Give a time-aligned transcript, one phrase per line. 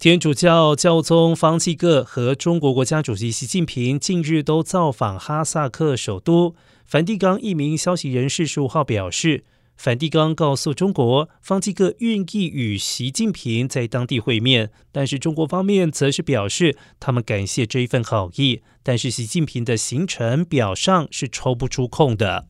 [0.00, 6.54] 天主教教宗方济各和中国国家主席习近平近日都造访哈萨克首都
[6.86, 9.42] 梵蒂冈一名消息人士十五号表示，
[9.76, 22.46] 梵蒂冈告诉中国，方济各愿意与习近平在当地会面，但是中国方面则是表示他们感谢这一份好意，但是习近平的行程表上是抽不出空的。